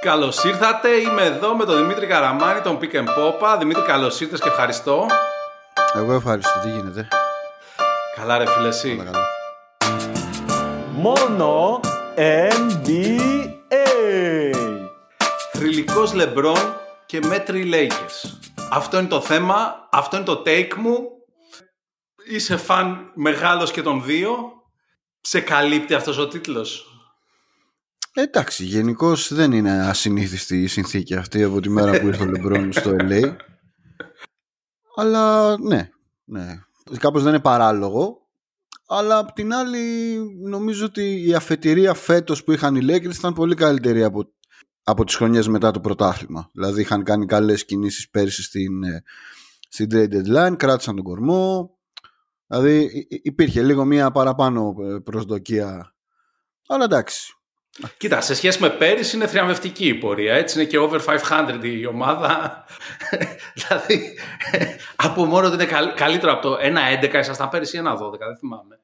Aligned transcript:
Καλώς 0.00 0.44
ήρθατε. 0.44 0.88
Είμαι 0.88 1.22
εδώ 1.22 1.56
με 1.56 1.64
τον 1.64 1.76
Δημήτρη 1.76 2.06
Καραμάνη, 2.06 2.60
τον 2.60 2.78
Pick 2.80 2.94
and 2.94 3.04
Popa. 3.04 3.56
Δημήτρη, 3.58 3.82
καλώς 3.82 4.20
ήρθες 4.20 4.40
και 4.40 4.48
ευχαριστώ. 4.48 5.06
Εγώ 5.94 6.12
ευχαριστώ. 6.12 6.60
Τι 6.62 6.68
γίνεται; 6.68 7.08
Καλά, 8.16 8.38
ρε 8.38 8.46
φίλε, 8.46 8.68
εσύ; 8.68 8.96
Καλά, 8.96 9.10
καλά. 9.10 9.24
Μόνο 10.90 11.80
NBA. 12.16 13.20
Θρηλυκός 15.52 16.12
Λεμπρόν 16.12 16.76
και 17.06 17.20
μέτρη 17.26 17.70
Lakers. 17.74 18.30
Αυτό 18.70 18.98
είναι 18.98 19.08
το 19.08 19.20
θέμα, 19.20 19.88
αυτό 19.90 20.16
είναι 20.16 20.24
το 20.24 20.42
take 20.46 20.74
μου. 20.76 20.98
Είσαι 22.30 22.56
φαν 22.56 23.10
μεγάλος 23.14 23.70
και 23.70 23.82
των 23.82 24.04
δύο. 24.04 24.52
Σε 25.20 25.40
καλύπτει 25.40 25.94
αυτός 25.94 26.18
ο 26.18 26.28
τίτλος; 26.28 26.89
Εντάξει, 28.14 28.64
γενικώς 28.64 29.34
δεν 29.34 29.52
είναι 29.52 29.70
ασυνήθιστη 29.88 30.62
η 30.62 30.66
συνθήκη 30.66 31.14
αυτή 31.14 31.42
από 31.42 31.60
τη 31.60 31.68
μέρα 31.68 32.00
που 32.00 32.06
ήρθε 32.06 32.22
ο 32.22 32.26
Λεμπρόν 32.26 32.72
στο 32.72 32.96
LA. 32.98 33.36
Αλλά 34.96 35.56
ναι, 35.58 35.90
ναι. 36.24 36.60
Κάπως 36.98 37.22
δεν 37.22 37.32
είναι 37.32 37.42
παράλογο. 37.42 38.18
Αλλά 38.86 39.18
απ' 39.18 39.32
την 39.32 39.54
άλλη 39.54 39.78
νομίζω 40.42 40.84
ότι 40.84 41.26
η 41.26 41.34
αφετηρία 41.34 41.94
φέτος 41.94 42.44
που 42.44 42.52
είχαν 42.52 42.76
οι 42.76 42.80
Lakers 42.82 43.14
ήταν 43.14 43.32
πολύ 43.34 43.54
καλύτερη 43.54 44.02
από, 44.02 44.32
από 44.82 45.04
τις 45.04 45.14
χρονιές 45.14 45.48
μετά 45.48 45.70
το 45.70 45.80
πρωτάθλημα. 45.80 46.50
Δηλαδή 46.52 46.80
είχαν 46.80 47.04
κάνει 47.04 47.26
καλές 47.26 47.64
κινήσεις 47.64 48.10
πέρσι 48.10 48.42
στην, 48.42 48.82
ε, 48.82 49.02
στην 49.68 49.88
trade 49.92 50.08
deadline, 50.12 50.54
κράτησαν 50.56 50.94
τον 50.94 51.04
κορμό. 51.04 51.70
Δηλαδή 52.46 52.78
υ- 52.92 53.12
υ- 53.12 53.26
υπήρχε 53.26 53.62
λίγο 53.62 53.84
μία 53.84 54.10
παραπάνω 54.10 54.74
ε, 54.82 54.98
προσδοκία. 54.98 55.94
Αλλά 56.68 56.84
εντάξει, 56.84 57.34
Κοίτα, 57.96 58.20
σε 58.20 58.34
σχέση 58.34 58.60
με 58.60 58.70
πέρυσι 58.70 59.16
είναι 59.16 59.26
θριαμβευτική 59.26 59.86
η 59.86 59.94
πορεία. 59.94 60.34
Έτσι 60.34 60.58
είναι 60.60 60.68
και 60.68 60.78
over 60.78 61.00
500 61.04 61.58
η 61.62 61.86
ομάδα. 61.86 62.64
δηλαδή, 63.54 64.18
από 64.96 65.24
μόνο 65.24 65.46
ότι 65.46 65.54
είναι 65.54 65.64
καλ- 65.66 65.94
καλύτερο 65.96 66.32
από 66.32 66.42
το 66.48 66.58
1-11 67.02 67.14
ήσασταν 67.14 67.48
πέρυσι 67.48 67.82
1-12, 67.84 68.18
δεν 68.18 68.36
θυμάμαι. 68.38 68.80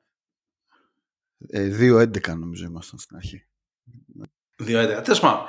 ε, 1.48 1.68
2-11 1.80 2.28
νομίζω 2.28 2.64
ήμασταν 2.64 2.98
στην 2.98 3.16
αρχή. 3.16 3.46
2-11. 4.62 5.00
Τέλος 5.04 5.20
πάντων. 5.20 5.44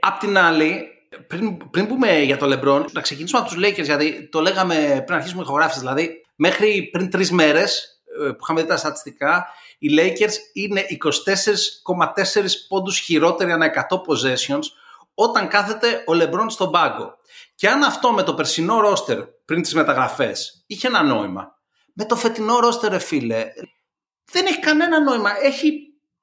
Απ' 0.00 0.18
την 0.18 0.38
άλλη, 0.38 0.86
πριν, 1.26 1.70
πριν 1.70 1.86
πούμε 1.86 2.18
για 2.18 2.36
το 2.36 2.46
LeBron, 2.46 2.84
να 2.92 3.00
ξεκινήσουμε 3.00 3.40
από 3.40 3.50
τους 3.50 3.58
Lakers, 3.64 3.84
γιατί 3.84 4.28
το 4.28 4.40
λέγαμε 4.40 5.02
πριν 5.06 5.16
αρχίσουμε 5.18 5.42
ηχογράφηση. 5.42 5.78
Δηλαδή, 5.78 6.24
μέχρι 6.36 6.88
πριν 6.92 7.10
τρεις 7.10 7.30
μέρες 7.30 7.86
που 8.28 8.38
είχαμε 8.42 8.60
δει 8.60 8.66
τα 8.68 8.76
στατιστικά, 8.76 9.46
οι 9.82 9.88
Lakers 9.98 10.32
είναι 10.52 10.84
24,4 12.34 12.44
πόντους 12.68 12.98
χειρότεροι 12.98 13.52
ανά 13.52 13.86
100 13.90 13.96
possessions 13.96 14.62
όταν 15.14 15.48
κάθεται 15.48 16.04
ο 16.06 16.12
LeBron 16.12 16.46
στον 16.48 16.70
πάγκο. 16.70 17.18
Και 17.54 17.68
αν 17.68 17.82
αυτό 17.82 18.12
με 18.12 18.22
το 18.22 18.34
περσινό 18.34 18.80
ρόστερ 18.80 19.22
πριν 19.22 19.62
τις 19.62 19.74
μεταγραφές 19.74 20.64
είχε 20.66 20.86
ένα 20.86 21.02
νόημα, 21.02 21.58
με 21.92 22.04
το 22.04 22.16
φετινό 22.16 22.58
ρόστερ, 22.58 22.90
ρε 22.90 22.98
φίλε, 22.98 23.52
δεν 24.30 24.46
έχει 24.46 24.60
κανένα 24.60 25.00
νόημα. 25.00 25.30
Έχει 25.42 25.72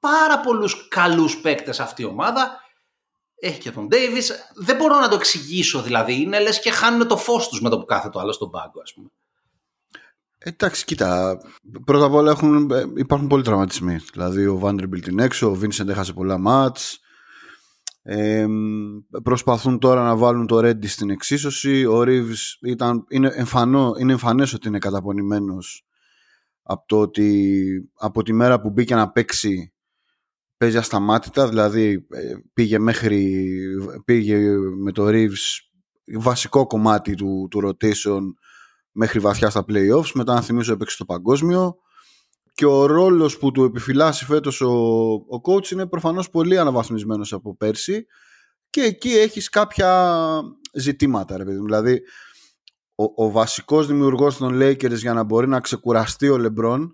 πάρα 0.00 0.40
πολλούς 0.40 0.88
καλούς 0.88 1.40
παίκτες 1.40 1.80
αυτή 1.80 2.02
η 2.02 2.04
ομάδα. 2.04 2.60
Έχει 3.40 3.60
και 3.60 3.70
τον 3.70 3.88
Davis. 3.90 4.24
Δεν 4.54 4.76
μπορώ 4.76 4.98
να 4.98 5.08
το 5.08 5.14
εξηγήσω 5.14 5.82
δηλαδή. 5.82 6.20
Είναι 6.20 6.40
λες 6.40 6.60
και 6.60 6.70
χάνουν 6.70 7.08
το 7.08 7.16
φως 7.16 7.48
τους 7.48 7.60
με 7.60 7.68
το 7.68 7.78
που 7.78 7.84
κάθεται 7.84 8.10
το 8.10 8.18
άλλος 8.18 8.34
στον 8.34 8.50
πάγκο, 8.50 8.80
ας 8.80 8.94
πούμε. 8.94 9.08
Εντάξει, 10.42 10.84
κοίτα. 10.84 11.40
Πρώτα 11.84 12.04
απ' 12.04 12.14
όλα 12.14 12.30
έχουν, 12.30 12.70
ε, 12.70 12.84
υπάρχουν 12.96 13.28
πολλοί 13.28 13.42
τραυματισμοί. 13.42 13.96
Δηλαδή, 14.12 14.46
ο 14.46 14.60
Vanderbilt 14.62 15.08
είναι 15.08 15.24
έξω, 15.24 15.50
ο 15.50 15.58
Vincent 15.62 15.88
έχασε 15.88 16.12
πολλά 16.12 16.38
μάτς. 16.38 17.00
Ε, 18.02 18.46
προσπαθούν 19.22 19.78
τώρα 19.78 20.02
να 20.02 20.16
βάλουν 20.16 20.46
το 20.46 20.58
Reddy 20.58 20.86
στην 20.86 21.10
εξίσωση. 21.10 21.84
Ο 21.84 22.02
Reeves 22.06 22.58
ήταν, 22.60 23.04
είναι, 23.08 23.32
εμφανό, 23.34 23.94
είναι 23.98 24.12
εμφανές 24.12 24.52
ότι 24.52 24.68
είναι 24.68 24.78
καταπονημένος 24.78 25.86
από 26.62 26.86
το 26.86 27.00
ότι 27.00 27.90
από 27.94 28.22
τη 28.22 28.32
μέρα 28.32 28.60
που 28.60 28.70
μπήκε 28.70 28.94
να 28.94 29.10
παίξει 29.10 29.72
παίζει 30.56 30.76
ασταμάτητα. 30.76 31.48
Δηλαδή, 31.48 32.06
ε, 32.10 32.34
πήγε 32.52 32.78
μέχρι 32.78 33.44
πήγε 34.04 34.38
με 34.82 34.92
το 34.92 35.06
Reeves 35.06 35.60
βασικό 36.18 36.66
κομμάτι 36.66 37.14
του, 37.14 37.48
του 37.50 37.60
rotation 37.64 38.20
μέχρι 38.92 39.18
βαθιά 39.18 39.50
στα 39.50 39.64
playoffs. 39.68 40.10
Μετά 40.14 40.34
να 40.34 40.40
θυμίσω 40.40 40.72
έπαιξε 40.72 40.94
στο 40.94 41.04
παγκόσμιο. 41.04 41.76
Και 42.54 42.66
ο 42.66 42.86
ρόλος 42.86 43.38
που 43.38 43.50
του 43.50 43.64
επιφυλάσσει 43.64 44.24
φέτος 44.24 44.60
ο, 44.60 44.70
ο 45.12 45.40
coach 45.44 45.70
είναι 45.70 45.86
προφανώς 45.86 46.30
πολύ 46.30 46.58
αναβαθμισμένος 46.58 47.32
από 47.32 47.56
πέρσι 47.56 48.06
και 48.70 48.80
εκεί 48.80 49.08
έχεις 49.08 49.48
κάποια 49.48 50.24
ζητήματα. 50.72 51.36
Ρε 51.36 51.44
παιδί. 51.44 51.58
μου. 51.58 51.64
Δηλαδή 51.64 52.00
ο, 52.94 53.24
ο 53.24 53.30
βασικός 53.30 53.86
δημιουργός 53.86 54.36
των 54.36 54.58
Lakers 54.62 54.96
για 54.96 55.12
να 55.12 55.22
μπορεί 55.22 55.48
να 55.48 55.60
ξεκουραστεί 55.60 56.28
ο 56.28 56.36
LeBron 56.38 56.86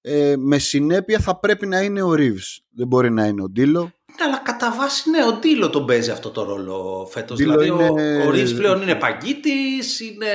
ε, 0.00 0.34
με 0.38 0.58
συνέπεια 0.58 1.18
θα 1.18 1.38
πρέπει 1.38 1.66
να 1.66 1.82
είναι 1.82 2.02
ο 2.02 2.10
Reeves. 2.10 2.58
Δεν 2.70 2.86
μπορεί 2.86 3.10
να 3.10 3.26
είναι 3.26 3.42
ο 3.42 3.48
Ντίλο. 3.48 3.92
Ναι, 4.18 4.24
αλλά 4.26 4.38
κατά 4.38 4.74
βάση 4.78 5.10
ναι, 5.10 5.24
ο 5.24 5.32
Ντίλο 5.32 5.70
τον 5.70 5.86
παίζει 5.86 6.10
αυτό 6.10 6.30
το 6.30 6.42
ρόλο 6.44 7.08
φέτος. 7.10 7.38
Ντίλο 7.38 7.58
Δηλαδή 7.58 7.68
είναι- 7.84 8.22
ο, 8.22 8.26
ο 8.26 8.30
Ρίβς 8.30 8.54
πλέον 8.54 8.82
είναι 8.82 8.94
παγκίτης, 8.94 10.00
είναι... 10.00 10.26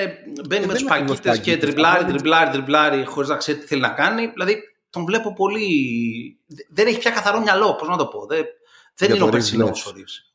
μπαίνει 0.48 0.64
Ε, 0.64 0.66
με 0.66 0.66
δεν 0.66 0.68
τους 0.70 0.82
είναι 0.82 0.90
ακριβώς 0.92 1.20
παγκίτες 1.20 1.40
και 1.40 1.50
παγκίτης, 1.52 1.60
τριμπλάρει, 1.60 1.96
απλά 1.96 2.08
είναι- 2.10 2.18
τριμπλάρει, 2.18 2.50
τριμπλάρει 2.52 3.06
χωρίς 3.06 3.30
να 3.30 3.36
ξέρει 3.36 3.58
τι 3.58 3.66
θέλει 3.66 3.82
να 3.82 3.90
κάνει. 3.90 4.28
Δηλαδή 4.28 4.58
τον 4.90 5.06
βλέπω 5.06 5.34
πολύ. 5.34 5.68
Δεν 6.70 6.88
έχει 6.88 6.98
πια 7.00 7.12
καθαρό 7.12 7.40
μυαλό, 7.42 7.76
πώς 7.76 7.88
να 7.88 7.98
το 7.98 8.06
πω. 8.06 8.26
Δεν, 8.26 8.44
δεν 8.96 9.08
Για 9.08 9.16
είναι 9.16 9.24
ο 9.24 9.28
το 9.28 9.28
Reeves 9.28 9.32
περσινό 9.32 9.66
λες. 9.66 9.86
ο 9.86 9.92
Ρίβς. 9.96 10.26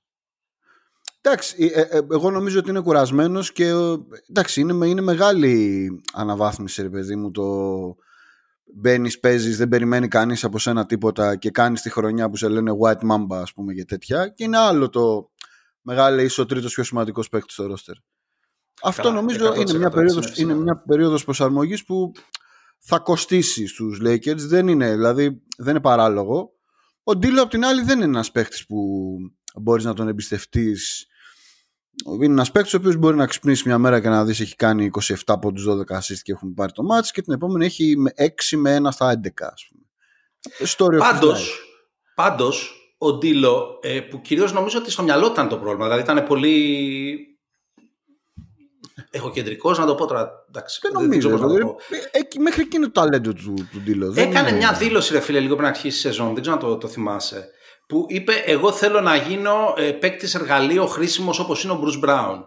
Εντάξει, 1.20 1.72
ε, 1.74 1.80
ε, 1.80 2.00
εγώ 2.12 2.30
νομίζω 2.30 2.58
ότι 2.58 2.70
είναι 2.70 2.80
κουρασμένος 2.80 3.52
και 3.52 3.64
ε, 3.66 3.74
εντάξει, 4.30 4.60
είναι, 4.60 4.72
με- 4.72 4.86
είναι 4.86 5.00
μεγάλη 5.00 5.88
αναβάθμιση, 6.12 6.82
ρε 6.82 6.88
παιδί 6.88 7.16
μου, 7.16 7.30
το 7.30 7.42
μπαίνεις, 8.74 9.20
παίζεις, 9.20 9.56
δεν 9.56 9.68
περιμένει 9.68 10.08
κανείς 10.08 10.44
από 10.44 10.58
σένα 10.58 10.86
τίποτα 10.86 11.36
και 11.36 11.50
κάνεις 11.50 11.82
τη 11.82 11.90
χρονιά 11.90 12.30
που 12.30 12.36
σε 12.36 12.48
λένε 12.48 12.72
White 12.82 13.10
Mamba, 13.10 13.36
ας 13.40 13.52
πούμε, 13.52 13.72
και 13.74 13.84
τέτοια. 13.84 14.28
Και 14.28 14.44
είναι 14.44 14.58
άλλο 14.58 14.88
το 14.88 15.30
μεγάλο, 15.80 16.20
είσαι 16.20 16.40
ο 16.40 16.46
τρίτος 16.46 16.74
πιο 16.74 16.84
σημαντικός 16.84 17.28
παίκτης 17.28 17.52
στο 17.52 17.66
ρόστερ. 17.66 17.94
Αυτό 18.82 19.02
Καλά, 19.02 19.14
νομίζω 19.14 19.46
100% 19.46 19.54
είναι 19.54 19.78
μια, 19.78 19.86
έτσι 19.86 19.96
περίοδος, 19.96 20.24
είναι, 20.26 20.34
είναι 20.38 20.52
φυσικά. 20.52 20.62
μια 20.62 20.82
περίοδος 20.86 21.24
προσαρμογής 21.24 21.84
που 21.84 22.12
θα 22.78 22.98
κοστίσει 22.98 23.66
στους 23.66 24.00
Lakers. 24.04 24.36
Δεν 24.36 24.68
είναι, 24.68 24.90
δηλαδή, 24.94 25.42
δεν 25.56 25.70
είναι 25.70 25.80
παράλογο. 25.80 26.50
Ο 27.02 27.16
Ντίλο 27.16 27.42
απ' 27.42 27.50
την 27.50 27.64
άλλη 27.64 27.82
δεν 27.82 27.96
είναι 27.96 28.04
ένας 28.04 28.30
παίχτης 28.30 28.66
που 28.66 29.16
μπορείς 29.60 29.84
να 29.84 29.94
τον 29.94 30.08
εμπιστευτείς. 30.08 31.06
Είναι 32.14 32.24
ένας 32.32 32.50
παίχτης 32.50 32.74
ο 32.74 32.76
οποίος 32.76 32.96
μπορεί 32.96 33.16
να 33.16 33.26
ξυπνήσει 33.26 33.62
μια 33.66 33.78
μέρα 33.78 34.00
και 34.00 34.08
να 34.08 34.24
δεις 34.24 34.40
έχει 34.40 34.56
κάνει 34.56 34.90
27 35.26 35.34
πόντους 35.40 35.64
12 35.68 35.96
assist 35.96 36.18
και 36.22 36.32
έχουν 36.32 36.54
πάρει 36.54 36.72
το 36.72 36.82
match 36.92 37.06
και 37.12 37.22
την 37.22 37.32
επόμενη 37.32 37.64
έχει 37.64 37.94
με 37.96 38.10
6 38.16 38.56
με 38.56 38.76
1 38.82 38.88
στα 38.90 39.20
11 39.24 39.28
ας 39.52 39.68
πούμε. 39.68 39.82
Story 40.76 40.94
of 41.00 41.06
his 41.06 41.12
Πάντως, 41.12 41.48
life. 41.50 42.12
πάντως, 42.14 42.72
ο 42.98 43.12
Ντίλο, 43.12 43.78
ε, 43.82 44.00
που 44.00 44.20
κυρίως 44.20 44.52
νομίζω 44.52 44.78
ότι 44.78 44.90
στο 44.90 45.02
μυαλό 45.02 45.26
του 45.26 45.32
ήταν 45.32 45.48
το 45.48 45.56
πρόβλημα. 45.58 45.84
Δηλαδή 45.84 46.02
ήταν 46.02 46.24
πολύ. 46.26 47.30
Εγωκεντρικό, 49.10 49.72
να 49.72 49.86
το 49.86 49.94
πω 49.94 50.06
τώρα. 50.06 50.30
Εντάξει, 50.48 50.78
Δεν 50.82 50.92
δεν 50.92 51.02
νομίζω. 51.02 51.18
ξέρω 51.28 51.32
πώς 51.32 51.40
να 51.42 51.46
το 51.48 51.54
δηλαδή, 51.54 51.72
πω. 51.72 51.96
ε, 52.12 52.18
εκεί- 52.18 52.38
μέχρι 52.40 52.62
εκεί 52.62 52.76
είναι 52.76 52.84
το 52.86 52.92
ταλέντο 52.92 53.32
του, 53.32 53.54
του 53.72 53.80
Ντίλο. 53.80 54.12
Δεν 54.12 54.30
Έκανε 54.30 54.48
είναι- 54.48 54.56
μια 54.58 54.72
δήλωση, 54.72 55.12
ρε 55.12 55.20
φίλε, 55.20 55.40
λίγο 55.40 55.56
πριν 55.56 55.68
αρχίσει 55.68 55.96
η 55.96 56.00
σεζόν. 56.00 56.32
Δεν 56.32 56.40
ξέρω 56.42 56.56
αν 56.56 56.62
το, 56.62 56.76
το 56.76 56.88
θυμάσαι. 56.88 57.50
Που 57.86 58.06
είπε: 58.08 58.32
Εγώ 58.32 58.72
θέλω 58.72 59.00
να 59.00 59.16
γίνω 59.16 59.74
ε, 59.76 59.90
παίκτης 59.92 60.34
εργαλείο 60.34 60.86
χρήσιμος 60.86 61.38
όπως 61.38 61.64
είναι 61.64 61.72
ο 61.72 61.80
Bruce 61.84 62.04
Brown. 62.08 62.44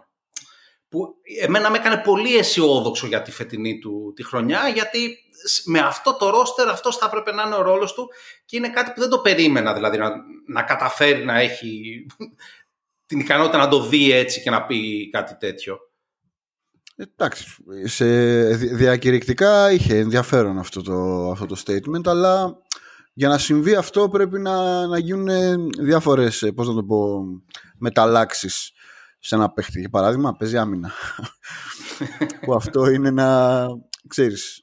Που 0.88 1.14
εμένα 1.40 1.70
με 1.70 1.76
έκανε 1.76 1.96
πολύ 1.96 2.36
αισιόδοξο 2.36 3.06
για 3.06 3.22
τη 3.22 3.30
φετινή 3.30 3.78
του 3.78 4.12
τη 4.16 4.24
χρονιά, 4.24 4.68
γιατί 4.68 5.16
σ- 5.46 5.66
με 5.66 5.78
αυτό 5.78 6.16
το 6.16 6.30
ρόστερ 6.30 6.68
αυτός 6.68 6.96
θα 6.96 7.06
έπρεπε 7.06 7.32
να 7.32 7.42
είναι 7.42 7.54
ο 7.54 7.62
ρόλος 7.62 7.94
του 7.94 8.08
και 8.44 8.56
είναι 8.56 8.70
κάτι 8.70 8.90
που 8.94 9.00
δεν 9.00 9.08
το 9.08 9.18
περίμενα, 9.18 9.74
δηλαδή 9.74 9.98
να, 9.98 10.10
να 10.46 10.62
καταφέρει 10.62 11.24
να 11.24 11.38
έχει 11.38 12.06
την 13.06 13.20
ικανότητα 13.20 13.58
να 13.58 13.68
το 13.68 13.82
δει 13.82 14.12
έτσι 14.12 14.42
και 14.42 14.50
να 14.50 14.66
πει 14.66 15.10
κάτι 15.10 15.36
τέτοιο. 15.36 15.78
Εντάξει, 16.96 17.44
σε 17.84 18.06
δι- 18.54 18.74
διακηρυκτικά 18.74 19.72
είχε 19.72 19.96
ενδιαφέρον 19.98 20.58
αυτό 20.58 20.82
το, 20.82 21.30
αυτό 21.30 21.46
το 21.46 21.62
statement, 21.66 22.06
αλλά 22.06 22.58
για 23.12 23.28
να 23.28 23.38
συμβεί 23.38 23.74
αυτό 23.74 24.08
πρέπει 24.08 24.38
να, 24.38 24.86
να 24.86 24.98
γίνουν 24.98 25.28
διάφορες, 25.80 26.42
ε, 26.42 26.52
πώς 26.52 26.68
να 26.68 26.74
το 26.74 26.84
πω, 26.84 27.24
μεταλλάξεις 27.78 28.72
σε 29.18 29.34
ένα 29.34 29.50
παίχτη. 29.50 29.80
Για 29.80 29.88
παράδειγμα, 29.88 30.36
παίζει 30.36 30.58
άμυνα. 30.58 30.90
που 32.44 32.54
αυτό 32.54 32.90
είναι 32.90 33.10
να, 33.10 33.66
ξέρεις, 34.08 34.62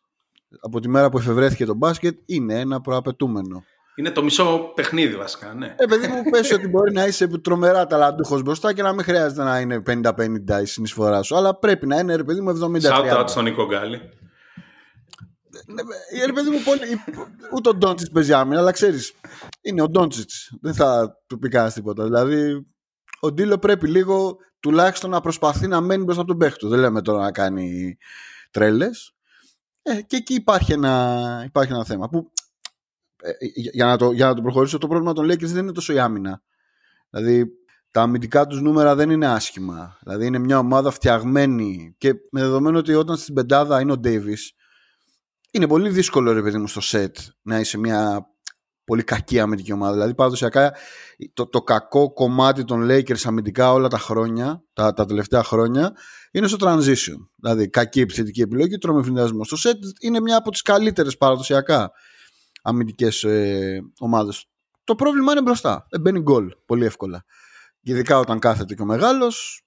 από 0.62 0.80
τη 0.80 0.90
μέρα 0.90 1.10
που 1.10 1.18
εφευρέθηκε 1.18 1.66
το 1.66 1.76
μπάσκετ 1.76 2.18
είναι 2.26 2.60
ένα 2.60 2.82
προαπαιτούμενο. 2.82 3.64
Είναι 3.96 4.12
το 4.12 4.24
μισό 4.24 4.72
παιχνίδι 4.76 5.16
βασικά, 5.16 5.54
ναι. 5.54 5.76
Ε, 5.78 5.86
παιδί 5.86 6.08
μου, 6.08 6.24
πες 6.32 6.52
ότι 6.52 6.68
μπορεί 6.68 6.92
να 6.92 7.06
είσαι 7.06 7.28
τρομερά 7.28 7.88
ταλαντούχος 7.88 8.42
μπροστά 8.42 8.74
και 8.74 8.82
να 8.82 8.94
μην 8.94 9.04
χρειάζεται 9.04 9.44
να 9.44 9.60
είναι 9.60 9.84
50-50 9.88 10.62
η 10.62 10.66
συνεισφορά 10.66 11.22
σου, 11.22 11.36
αλλά 11.36 11.56
πρέπει 11.56 11.88
να 11.88 12.00
είναι, 12.00 12.16
ρε 12.16 12.24
παιδί 12.24 12.42
μου, 12.42 12.50
70-30. 12.50 12.82
Shout 12.82 13.20
out 13.20 13.24
στον 13.28 13.44
Νίκο 13.44 13.66
Γκάλη. 13.66 14.02
Ε, 16.12 16.26
ρε 16.26 16.34
παιδί 16.34 16.50
μου, 16.50 16.64
πολύ, 16.64 17.04
ούτε 17.54 17.70
ο 17.70 17.74
Ντόντσιτς 17.74 18.12
παίζει 18.12 18.34
άμυνα, 18.34 18.60
αλλά 18.60 18.72
ξέρεις, 18.72 19.14
είναι 19.62 19.82
ο 19.82 19.90
Ντόντσιτς. 19.90 20.52
Δεν 20.62 20.74
θα 20.74 21.18
του 21.28 21.40
πει 21.40 21.50
κανένας 21.50 21.74
τίποτα. 21.74 22.04
Δηλαδή, 22.04 22.68
ο 23.20 23.32
Ντίλο 23.32 23.58
πρέπει 23.58 23.88
λίγο 23.88 24.38
τουλάχιστον 24.60 25.10
να 25.10 25.22
προσπαθεί 25.22 25.68
να 25.68 25.82
μένει 25.82 26.04
μπροστά 26.04 26.22
από 26.22 26.30
τον 26.30 26.40
παίχτη 26.40 26.58
του. 26.58 26.68
Δεν 26.68 26.80
λέμε 26.80 27.02
τώρα 27.02 27.20
να 27.20 27.32
κάνει 27.32 27.98
τρέλες. 28.52 29.16
Ε, 29.82 30.02
και 30.02 30.16
εκεί 30.16 30.34
υπάρχει 30.34 30.74
ένα, 30.74 31.42
υπάρχει 31.46 31.72
ένα 31.72 31.86
θέμα. 31.86 32.10
Που, 32.10 32.32
ε, 33.22 33.32
για, 33.54 33.86
να 33.86 33.98
το, 33.98 34.12
για 34.12 34.26
να 34.26 34.34
το 34.34 34.42
προχωρήσω, 34.42 34.78
το 34.78 34.88
πρόβλημα 34.88 35.14
των 35.14 35.26
Lakers 35.26 35.46
δεν 35.46 35.64
είναι 35.64 35.72
τόσο 35.72 35.94
η 35.94 36.00
άμυνα. 36.00 36.42
Δηλαδή, 37.10 37.52
τα 37.92 38.02
αμυντικά 38.02 38.48
τους 38.48 38.62
νούμερα 38.62 38.96
δεν 38.96 39.10
είναι 39.10 39.28
άσχημα. 39.28 39.98
Δηλαδή, 40.04 40.26
είναι 40.26 40.38
μια 40.38 40.60
ομάδα 40.60 40.92
φτιαγμένη 40.92 41.96
και 41.98 42.14
με 42.32 42.42
δεδομένο 42.42 42.78
ότι 42.78 42.94
όταν 42.94 43.18
στην 43.18 43.34
πεντάδα 43.34 43.82
είναι 43.82 43.92
ο 43.92 43.98
Ντέιβι, 43.98 44.38
είναι 45.52 45.68
πολύ 45.68 45.90
δύσκολο 45.90 46.32
ρε 46.32 46.42
παιδί 46.42 46.58
μου 46.58 46.68
στο 46.68 46.82
σετ 46.82 47.18
να 47.42 47.60
είσαι 47.60 47.78
μια 47.78 48.28
πολύ 48.84 49.04
κακή 49.04 49.40
αμυντική 49.40 49.72
ομάδα. 49.72 49.94
Δηλαδή, 49.94 50.16
παραδοσιακά 50.16 50.76
το, 51.34 51.48
το 51.48 51.62
κακό 51.62 52.14
κομμάτι 52.14 52.64
των 52.64 52.88
Lakers 52.90 53.22
αμυντικά 53.24 53.72
όλα 53.72 53.88
τα 53.88 53.98
χρόνια, 53.98 54.64
τα, 54.74 54.94
τα 54.94 55.06
τελευταία 55.06 55.44
χρόνια, 55.44 55.94
είναι 56.32 56.48
στο 56.48 56.58
transition. 56.60 57.16
Δηλαδή, 57.36 57.70
κακή 57.70 58.00
επιθετική 58.00 58.42
επιλογή, 58.42 58.78
τρομεφυνδιασμό. 58.78 59.44
Στο 59.44 59.70
set 59.70 59.78
είναι 60.02 60.20
μια 60.20 60.38
από 60.38 60.52
τις 60.52 60.62
καλύτερες 60.62 61.18
παραδοσιακά 61.18 61.92
αμυντικές 62.62 63.24
ε, 63.24 63.80
ομάδες. 64.00 64.46
Το 64.84 64.96
πρόβλημα 64.96 65.32
είναι 65.32 65.42
μπροστά. 65.42 65.88
Δεν 65.90 66.02
μπαίνει 66.02 66.20
γκολ 66.20 66.56
πολύ 66.66 66.86
εύκολα. 66.86 67.26
Ειδικά 67.82 68.20
όταν 68.20 68.40
κάθεται 68.40 68.76
και 68.76 68.82
ο 68.82 68.86
μεγάλος, 68.86 69.67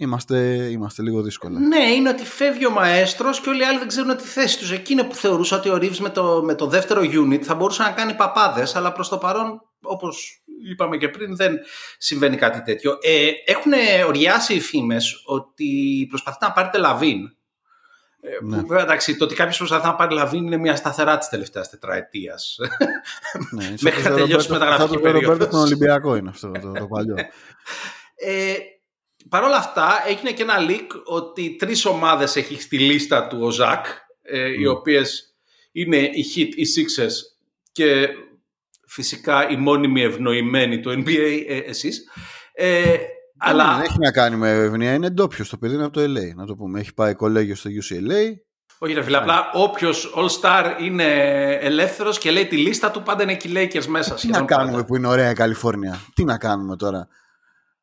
είμαστε, 0.00 0.36
είμαστε 0.70 1.02
λίγο 1.02 1.22
δύσκολα. 1.22 1.58
Ναι, 1.58 1.84
είναι 1.84 2.08
ότι 2.08 2.24
φεύγει 2.24 2.66
ο 2.66 2.70
μαέστρος 2.70 3.40
και 3.40 3.48
όλοι 3.48 3.60
οι 3.60 3.64
άλλοι 3.64 3.78
δεν 3.78 3.88
ξέρουν 3.88 4.16
τη 4.16 4.24
θέση 4.24 4.58
τους. 4.58 4.70
Εκείνο 4.72 5.04
που 5.04 5.14
θεωρούσα 5.14 5.56
ότι 5.56 5.68
ο 5.68 5.76
Ρίβ 5.76 5.98
με 5.98 6.10
το, 6.10 6.42
με 6.44 6.54
το 6.54 6.66
δεύτερο 6.66 7.00
unit 7.00 7.42
θα 7.42 7.54
μπορούσε 7.54 7.82
να 7.82 7.90
κάνει 7.90 8.14
παπάδες, 8.14 8.76
αλλά 8.76 8.92
προς 8.92 9.08
το 9.08 9.18
παρόν, 9.18 9.62
όπως 9.82 10.42
είπαμε 10.70 10.96
και 10.96 11.08
πριν, 11.08 11.36
δεν 11.36 11.58
συμβαίνει 11.98 12.36
κάτι 12.36 12.62
τέτοιο. 12.62 12.98
Ε, 13.00 13.30
έχουν 13.46 13.72
οριάσει 14.06 14.54
οι 14.54 14.60
φήμες 14.60 15.22
ότι 15.24 16.06
προσπαθείτε 16.08 16.46
να 16.46 16.52
πάρετε 16.52 16.78
λαβίν. 16.78 17.36
Ε, 18.24 18.44
ναι. 18.44 18.60
Που, 18.60 18.66
βέβαια, 18.66 18.84
εντάξει, 18.84 19.16
το 19.16 19.24
ότι 19.24 19.34
κάποιος 19.34 19.56
προσπαθεί 19.56 19.86
να 19.86 19.94
πάρει 19.94 20.14
λαβίν 20.14 20.46
είναι 20.46 20.56
μια 20.56 20.76
σταθερά 20.76 21.18
της 21.18 21.28
τελευταίας 21.28 21.70
τετραετίας. 21.70 22.58
Ναι, 23.50 23.74
Μέχρι 23.82 24.02
να 24.02 24.14
τελειώσει 24.14 24.48
η 24.48 24.52
μεταγραφική 24.52 24.98
περίοδος. 24.98 25.48
Το 25.48 25.58
Ολυμπιακό 25.58 26.16
είναι 26.16 26.28
αυτό 26.28 26.50
το, 26.50 26.72
το 26.72 26.86
παλιό. 26.86 27.14
ε, 28.14 28.54
Παρ' 29.28 29.42
όλα 29.42 29.56
αυτά 29.56 30.02
έγινε 30.06 30.30
και 30.30 30.42
ένα 30.42 30.54
leak 30.68 30.86
ότι 31.04 31.56
τρεις 31.58 31.84
ομάδες 31.84 32.36
έχει 32.36 32.62
στη 32.62 32.78
λίστα 32.78 33.26
του 33.26 33.38
ο 33.40 33.50
Ζακ, 33.50 33.86
ε, 34.22 34.48
οι 34.60 34.66
οποίες 34.66 35.34
είναι 35.72 35.96
οι 35.96 36.24
Heat, 36.34 36.54
οι 36.54 36.64
Sixers 36.76 37.12
και 37.72 38.08
φυσικά 38.86 39.48
η 39.48 39.56
μόνιμη 39.56 40.02
ευνοημένη 40.02 40.80
του 40.80 40.90
NBA, 40.90 41.44
ε, 41.48 41.56
εσείς. 41.56 42.08
Ε, 42.52 42.96
αλλά... 43.38 43.76
Δεν 43.76 43.84
έχει 43.84 43.98
να 43.98 44.10
κάνει 44.10 44.36
με 44.36 44.50
ευνοία, 44.50 44.94
είναι 44.94 45.10
ντόπιο 45.10 45.46
το 45.50 45.56
παιδί, 45.56 45.74
είναι 45.74 45.84
από 45.84 45.92
το 45.92 46.02
LA, 46.02 46.34
να 46.34 46.46
το 46.46 46.54
πούμε. 46.54 46.80
Έχει 46.80 46.94
πάει 46.94 47.14
κολέγιο 47.14 47.54
στο 47.54 47.70
UCLA. 47.70 48.36
Όχι 48.78 48.92
ρε 48.92 49.02
φίλε, 49.02 49.16
απλά 49.16 49.50
όποιος 49.52 50.14
All-Star 50.16 50.64
είναι 50.80 51.04
ελεύθερος 51.60 52.18
και 52.18 52.30
λέει 52.30 52.46
τη 52.46 52.56
λίστα 52.56 52.90
του 52.90 53.02
πάντα 53.02 53.22
είναι 53.22 53.34
και 53.34 53.48
οι 53.48 53.52
Lakers 53.54 53.86
μέσα. 53.86 54.14
Τι 54.14 54.28
να 54.28 54.42
κάνουμε 54.42 54.70
πάντα. 54.70 54.84
που 54.84 54.96
είναι 54.96 55.06
ωραία 55.06 55.30
η 55.30 55.34
Καλιφόρνια; 55.34 56.00
Τι 56.14 56.24
να 56.24 56.38
κάνουμε 56.38 56.76
τώρα; 56.76 57.08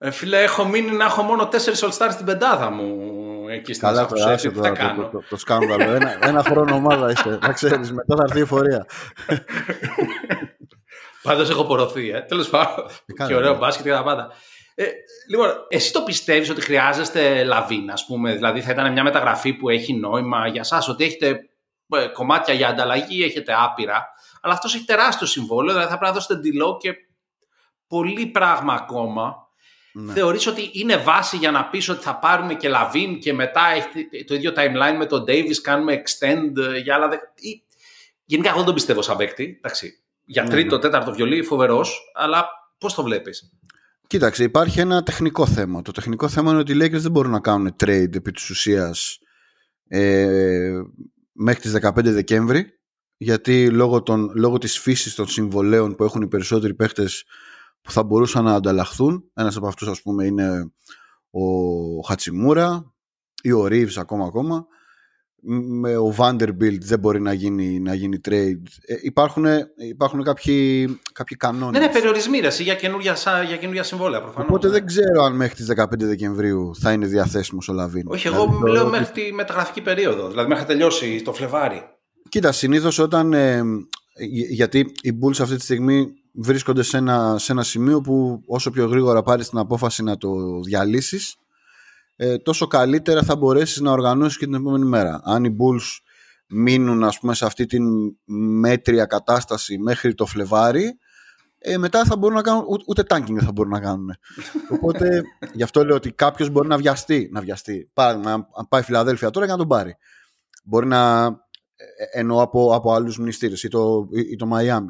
Ε, 0.02 0.12
φίλε, 0.12 0.44
έχω 0.44 0.66
μείνει 0.66 0.92
να 0.92 1.06
έχω 1.06 1.22
μόνο 1.22 1.48
τέσσερις 1.48 1.84
All 1.84 1.92
Stars 1.92 2.12
στην 2.12 2.26
πεντάδα 2.26 2.70
μου 2.70 3.20
εκεί 3.50 3.74
στην 3.74 3.88
Καλά, 3.88 4.06
τώρα, 4.06 4.36
τι 4.36 4.50
θα 4.50 4.70
κάνω; 4.70 5.04
Το, 5.04 5.10
το, 5.10 5.24
το, 5.30 5.38
σκάνδαλο. 5.38 5.92
ένα, 5.92 6.18
ένα 6.30 6.44
χρόνο 6.44 6.76
ομάδα 6.76 7.12
είστε. 7.12 7.38
Να 7.42 7.54
ξέρεις, 7.54 7.92
μετά 7.92 8.16
θα 8.16 8.24
έρθει 8.28 8.40
η 8.40 8.46
φορεία. 8.46 8.86
Πάντως 11.24 11.50
έχω 11.50 11.66
πορωθεί, 11.66 12.10
ε. 12.10 12.22
Τέλος 12.22 12.50
πάντων. 12.50 12.86
Ε, 13.06 13.26
και 13.28 13.36
ωραίο 13.36 13.58
μπάσκετ 13.58 13.86
και 13.86 13.92
τα 13.92 14.04
πάντα. 14.04 14.32
Ε, 14.76 14.86
λοιπόν, 15.30 15.50
εσύ 15.68 15.94
το 15.94 16.04
πιστεύεις 16.04 16.50
ότι 16.50 16.62
χρειάζεστε 16.62 17.44
λαβίν, 17.44 17.92
ας 17.92 18.06
πούμε; 18.06 18.34
Δηλαδή, 18.34 18.62
θα 18.62 18.72
ήταν 18.72 18.92
μια 18.92 19.04
μεταγραφή 19.04 19.54
που 19.54 19.70
έχει 19.70 19.94
νόημα 19.94 20.48
για 20.48 20.62
εσάς, 20.62 20.88
ότι 20.88 21.04
έχετε 21.04 21.50
ε, 21.90 22.08
κομμάτια 22.08 22.54
για 22.54 22.68
ανταλλαγή, 22.68 23.24
έχετε 23.24 23.54
άπειρα. 23.58 24.08
Αλλά 24.42 24.54
αυτός 24.54 24.76
έχει 24.76 24.86
τεράστιο 24.86 25.28
συμβόλαιο, 25.28 25.74
δηλαδή 25.74 25.92
θα 25.92 25.98
πρέπει 25.98 26.12
να 26.14 26.20
δώσετε 26.20 26.36
ντυλό 26.40 26.78
και 26.78 26.94
πολύ 27.88 28.26
πράγμα 28.26 28.74
ακόμα 28.74 29.49
ναι. 29.94 30.14
Θεωρείς 30.14 30.48
ότι 30.48 30.70
είναι 30.74 30.98
βάση 30.98 31.38
για 31.38 31.52
να 31.52 31.66
πεις 31.66 31.90
ότι 31.90 32.04
θα 32.04 32.16
πάρουμε 32.16 32.54
και 32.54 32.70
Λαβίν 32.70 33.20
και 33.20 33.34
μετά 33.34 33.62
έχει 33.76 34.24
το 34.24 34.36
ίδιο 34.36 34.54
timeline 34.56 34.98
με 34.98 35.06
τον 35.06 35.24
Davis, 35.28 35.56
κάνουμε 35.62 36.02
extend 36.02 36.82
για 36.84 36.96
άλλα... 36.96 37.10
Ή... 37.36 37.64
Γενικά 38.26 38.50
εγώ 38.50 38.58
δεν 38.58 38.66
τον 38.66 38.74
πιστεύω 38.74 39.02
σαν 39.02 39.18
παίκτη. 39.18 39.56
Εντάξει, 39.58 40.04
για 40.26 40.44
ναι, 40.44 40.50
τρίτο, 40.50 40.76
ναι. 40.76 40.82
τέταρτο 40.82 41.14
βιολί 41.14 41.44
φοβερός, 41.44 42.12
αλλά 42.14 42.50
πώς 42.78 42.94
το 42.94 43.04
βλέπεις; 43.04 43.54
Κοίταξε, 44.08 44.44
υπάρχει 44.44 44.80
ένα 44.80 45.04
τεχνικό 45.04 45.46
θέμα. 45.46 45.82
Το 45.82 45.92
τεχνικό 45.92 46.28
θέμα 46.28 46.52
είναι 46.52 46.60
ότι 46.60 46.72
οι 46.72 46.78
Lakers 46.82 47.00
δεν 47.00 47.12
μπορούν 47.12 47.32
να 47.32 47.40
κάνουν 47.40 47.76
trade 47.84 48.16
επί 48.16 48.32
της 48.32 48.50
ουσίας 48.50 49.20
ε, 49.88 50.82
μέχρι 51.32 51.62
τις 51.62 51.78
15 51.82 51.92
Δεκέμβρη 51.96 52.80
γιατί 53.22 53.70
λόγω, 53.70 54.04
των, 54.04 54.32
λόγω 54.36 54.58
της 54.58 54.80
φύσης 54.80 55.16
των 55.16 55.28
συμβολέων 55.28 55.96
που 55.96 56.04
έχουν 56.04 56.22
οι 56.22 56.28
περισσότεροι 56.28 56.74
παίχτες 56.74 57.24
που 57.82 57.92
θα 57.92 58.04
μπορούσαν 58.04 58.44
να 58.44 58.54
ανταλλαχθούν. 58.54 59.24
Ένας 59.34 59.56
από 59.56 59.68
αυτούς 59.68 59.88
ας 59.88 60.02
πούμε 60.02 60.26
είναι 60.26 60.72
ο 61.30 61.42
Χατσιμούρα 62.08 62.94
ή 63.42 63.52
ο 63.52 63.68
Ρίβς 63.68 63.98
ακόμα 63.98 64.26
ακόμα. 64.26 64.66
Με 65.42 65.98
ο 65.98 66.14
Vanderbilt 66.18 66.80
δεν 66.80 67.00
μπορεί 67.00 67.22
να 67.22 67.34
γίνει, 67.34 67.80
να 67.80 67.94
γίνει 67.94 68.20
trade. 68.30 68.62
Ε, 68.86 68.96
υπάρχουν, 69.02 69.46
υπάρχουν 69.78 70.24
κάποιοι, 70.24 70.86
κάποιοι 71.14 71.38
κανόνες. 71.38 71.72
Δεν 71.72 71.82
είναι 71.82 71.92
περιορισμοί 71.92 72.40
ρε, 72.40 72.50
για 72.60 72.76
καινούργια, 72.76 73.16
για 73.48 73.58
καινούργια 73.58 73.84
συμβόλαια 73.84 74.22
προφανώς. 74.22 74.48
Οπότε 74.50 74.68
ναι. 74.68 74.74
δεν 74.74 74.86
ξέρω 74.86 75.24
αν 75.24 75.36
μέχρι 75.36 75.56
τις 75.56 75.68
15 75.76 75.86
Δεκεμβρίου 75.98 76.76
θα 76.76 76.92
είναι 76.92 77.06
διαθέσιμος 77.06 77.70
ο 77.70 77.74
Λαβίν. 77.74 78.04
Όχι, 78.08 78.28
εγώ 78.28 78.46
δηλαδή, 78.46 78.72
λέω 78.72 78.90
μέχρι 78.90 79.12
τη 79.24 79.34
μεταγραφική 79.34 79.82
περίοδο, 79.82 80.30
δηλαδή 80.30 80.50
μέχρι 80.50 80.64
να 80.64 80.70
τελειώσει 80.70 81.22
το 81.22 81.34
Φλεβάρι. 81.34 81.84
Κοίτα, 82.30 82.52
συνήθως 82.52 83.00
όταν... 83.00 83.34
Ε, 83.34 83.62
γιατί 84.50 84.80
οι 85.02 85.18
Bulls 85.22 85.42
αυτή 85.42 85.56
τη 85.56 85.62
στιγμή 85.62 86.14
βρίσκονται 86.42 86.84
σε 86.84 86.98
ένα, 86.98 87.38
σε 87.38 87.52
ένα 87.52 87.64
σημείο 87.64 88.02
που 88.02 88.44
όσο 88.48 88.72
πιο 88.72 88.86
γρήγορα 88.86 89.22
πάρεις 89.22 89.50
την 89.50 89.58
απόφαση 89.58 90.04
να 90.04 90.18
το 90.18 90.30
διαλύσεις 90.66 91.36
ε, 92.16 92.38
τόσο 92.38 92.68
καλύτερα 92.68 93.24
θα 93.24 93.36
μπορέσεις 93.36 93.80
να 93.80 93.92
οργανώσεις 93.92 94.38
και 94.38 94.46
την 94.46 94.54
επόμενη 94.54 94.86
μέρα. 94.86 95.22
Αν 95.24 95.44
οι 95.44 95.56
Bulls 95.60 96.00
μείνουν 96.48 97.04
ας 97.04 97.20
πούμε 97.20 97.34
σε 97.34 97.46
αυτή 97.46 97.66
την 97.66 97.84
μέτρια 98.60 99.06
κατάσταση 99.06 99.78
μέχρι 99.78 100.14
το 100.14 100.26
Φλεβάρι 100.26 100.98
ε, 101.58 101.78
μετά 101.78 102.06
θα 102.06 102.18
μπορούν 102.18 102.36
να 102.36 102.42
κάνουν, 102.42 102.66
ούτε, 102.70 102.84
ούτε 102.88 103.04
tanking 103.10 103.34
δεν 103.34 103.44
θα 103.44 103.52
μπορούν 103.52 103.72
να 103.72 103.80
κάνουν. 103.80 104.10
Οπότε 104.76 105.22
γι' 105.54 105.64
αυτό 105.64 105.86
λέω 105.86 105.96
ότι 105.96 106.12
κάποιος 106.12 106.50
μπορεί 106.50 106.68
να 106.68 106.78
βιαστεί. 106.78 107.30
Να 107.32 107.42
βιαστεί. 107.42 107.90
Παράδειγμα, 107.94 108.32
αν 108.32 108.68
πάει 108.70 108.82
Φιλαδέλφια 108.82 109.30
τώρα 109.30 109.46
και 109.46 109.52
να 109.52 109.58
τον 109.58 109.68
πάρει. 109.68 109.98
Μπορεί 110.64 110.88
να 110.88 111.26
ε, 111.76 112.20
εννοώ 112.20 112.42
από, 112.42 112.76
από 112.76 112.94
άλλους 112.94 113.18
μνηστήρες 113.18 113.64
ή 113.64 113.68
το, 113.68 114.08
ή 114.32 114.36
το 114.36 114.46
Μαϊάμι. 114.46 114.90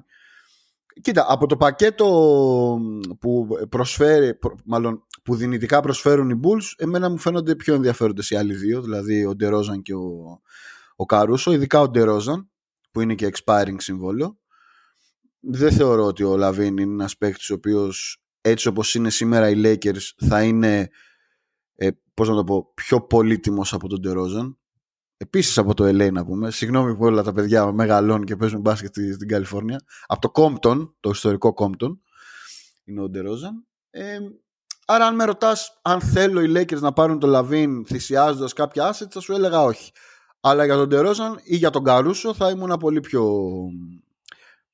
Κοίτα, 1.01 1.25
από 1.27 1.45
το 1.45 1.57
πακέτο 1.57 2.05
που 3.19 3.47
προσφέρει, 3.69 4.39
μάλλον 4.65 5.03
που 5.23 5.35
δυνητικά 5.35 5.79
προσφέρουν 5.79 6.29
οι 6.29 6.39
Bulls, 6.43 6.73
εμένα 6.77 7.09
μου 7.09 7.17
φαίνονται 7.17 7.55
πιο 7.55 7.73
ενδιαφέροντες 7.73 8.29
οι 8.29 8.35
άλλοι 8.35 8.53
δύο, 8.53 8.81
δηλαδή 8.81 9.25
ο 9.25 9.35
Ντερόζαν 9.35 9.81
και 9.81 9.93
ο, 9.93 10.41
ο 10.95 11.05
Καρούσο, 11.05 11.51
ειδικά 11.51 11.81
ο 11.81 11.89
Ντερόζαν, 11.89 12.49
που 12.91 13.01
είναι 13.01 13.15
και 13.15 13.31
expiring 13.33 13.75
συμβόλαιο. 13.77 14.37
Δεν 15.39 15.71
θεωρώ 15.71 16.05
ότι 16.05 16.23
ο 16.23 16.37
Λαβίν 16.37 16.77
είναι 16.77 16.93
ένας 16.93 17.17
παίκτης 17.17 17.49
ο 17.49 17.53
οποίος 17.53 18.23
έτσι 18.41 18.67
όπως 18.67 18.95
είναι 18.95 19.09
σήμερα 19.09 19.49
οι 19.49 19.61
Lakers 19.65 20.11
θα 20.27 20.43
είναι 20.43 20.89
ε, 21.75 21.89
πώς 22.13 22.29
να 22.29 22.35
το 22.35 22.43
πω, 22.43 22.71
πιο 22.73 23.01
πολύτιμος 23.01 23.73
από 23.73 23.87
τον 23.87 23.99
Ντερόζαν 24.01 24.58
Επίσης 25.21 25.57
από 25.57 25.73
το 25.73 25.83
LA 25.83 26.11
να 26.11 26.25
πούμε. 26.25 26.51
Συγγνώμη 26.51 26.95
που 26.95 27.05
όλα 27.05 27.23
τα 27.23 27.33
παιδιά 27.33 27.71
μεγαλώνουν 27.71 28.25
και 28.25 28.35
παίζουν 28.35 28.61
μπάσκετ 28.61 28.93
στην 28.93 29.27
Καλιφόρνια. 29.27 29.81
Από 30.05 30.31
το 30.31 30.31
Compton, 30.33 30.89
το 30.99 31.09
ιστορικό 31.09 31.53
Compton, 31.57 31.97
είναι 32.83 33.01
ο 33.01 33.09
Ντερόζαν. 33.09 33.65
Ε, 33.89 34.17
άρα, 34.85 35.05
αν 35.05 35.15
με 35.15 35.23
ρωτάς 35.23 35.79
αν 35.81 36.01
θέλω 36.01 36.41
οι 36.41 36.51
Lakers 36.55 36.79
να 36.79 36.93
πάρουν 36.93 37.19
το 37.19 37.27
Λαβίν 37.27 37.85
θυσιάζοντας 37.85 38.53
κάποια 38.53 38.93
assets, 38.93 39.09
θα 39.09 39.19
σου 39.19 39.33
έλεγα 39.33 39.63
όχι. 39.63 39.91
Αλλά 40.39 40.65
για 40.65 40.75
τον 40.75 40.87
Ντερόζαν 40.87 41.39
ή 41.43 41.55
για 41.55 41.69
τον 41.69 41.83
Καρούσο 41.83 42.33
θα 42.33 42.49
ήμουν 42.49 42.77
πολύ 42.79 42.99
πιο, 42.99 43.35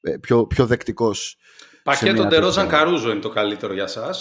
ε, 0.02 0.18
πιο, 0.18 0.48
πιο 0.48 0.66
δεκτικός. 0.66 1.38
Πακέτο 1.84 2.25
Ντερόζαν 2.25 2.68
Καρούζο 2.68 3.12
είναι 3.12 3.20
το 3.20 3.30
καλύτερο 3.30 3.74
για 3.74 3.84
εσά. 3.84 4.16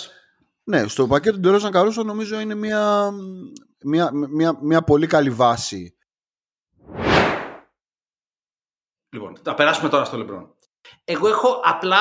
Ναι, 0.65 0.89
στο 0.89 1.07
πακέτο 1.07 1.39
Ντερόζαν 1.39 1.71
Καρούσο 1.71 2.03
νομίζω 2.03 2.41
είναι 2.41 2.55
μια, 2.55 3.11
μια, 3.85 4.11
μια, 4.29 4.59
μια 4.63 4.83
πολύ 4.83 5.07
καλή 5.07 5.31
βάση 5.31 5.94
Λοιπόν, 9.15 9.37
θα 9.43 9.55
περάσουμε 9.55 9.89
τώρα 9.89 10.05
στο 10.05 10.17
Λεμπρόν. 10.17 10.55
Εγώ 11.05 11.29
έχω 11.29 11.61
απλά 11.65 11.99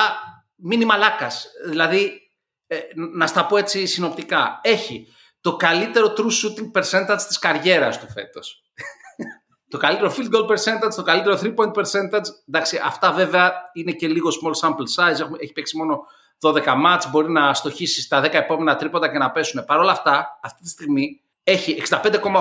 μήνυμα 0.54 0.94
μαλάκας. 0.94 1.46
Δηλαδή, 1.68 2.30
ε, 2.66 2.78
να 3.14 3.26
στα 3.26 3.46
πω 3.46 3.56
έτσι 3.56 3.86
συνοπτικά. 3.86 4.60
Έχει 4.62 5.06
το 5.40 5.56
καλύτερο 5.56 6.12
true 6.16 6.20
shooting 6.20 6.80
percentage 6.80 7.20
της 7.28 7.38
καριέρας 7.38 7.98
του 7.98 8.10
φέτος. 8.10 8.62
το 9.70 9.78
καλύτερο 9.78 10.14
field 10.16 10.34
goal 10.34 10.46
percentage, 10.50 10.94
το 10.96 11.02
καλύτερο 11.02 11.38
three 11.42 11.54
point 11.54 11.72
percentage. 11.72 12.26
Εντάξει, 12.48 12.80
αυτά 12.84 13.12
βέβαια 13.12 13.52
είναι 13.72 13.92
και 13.92 14.08
λίγο 14.08 14.28
small 14.30 14.68
sample 14.68 14.86
size. 14.96 15.30
Έχει 15.38 15.52
παίξει 15.52 15.76
μόνο 15.76 16.06
12 16.40 16.74
μάτς, 16.76 17.10
μπορεί 17.10 17.30
να 17.30 17.54
στοχίσει 17.54 18.00
στα 18.00 18.24
10 18.24 18.32
επόμενα 18.32 18.76
τρίποντα 18.76 19.08
και 19.08 19.18
να 19.18 19.30
πέσουν. 19.30 19.64
Παρ' 19.64 19.78
όλα 19.78 19.92
αυτά, 19.92 20.38
αυτή 20.42 20.62
τη 20.62 20.68
στιγμή 20.68 21.20
έχει 21.44 21.82
65,8 21.90 22.00